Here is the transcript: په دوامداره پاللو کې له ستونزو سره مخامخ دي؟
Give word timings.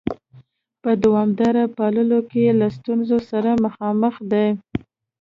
په 0.81 0.91
دوامداره 1.03 1.63
پاللو 1.77 2.19
کې 2.31 2.43
له 2.59 2.67
ستونزو 2.77 3.17
سره 3.31 3.51
مخامخ 3.65 4.15
دي؟ 4.31 4.47